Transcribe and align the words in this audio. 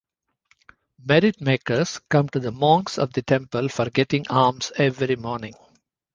Merit 1.05 1.39
makers 1.41 1.99
come 2.09 2.27
to 2.29 2.39
the 2.39 2.51
monks 2.51 2.97
of 2.97 3.13
the 3.13 3.21
temple 3.21 3.67
for 3.69 3.87
getting 3.91 4.25
alms 4.31 4.71
every 4.79 5.15
morning. 5.15 5.53